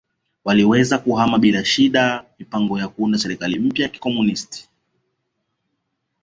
waliweza 0.45 0.97
kuhama 0.97 1.39
bila 1.39 1.65
shida 1.65 2.25
mipango 2.39 2.79
ya 2.79 2.87
kuunda 2.87 3.17
serikali 3.19 3.71
ya 3.75 3.89
kikomunist 3.89 4.69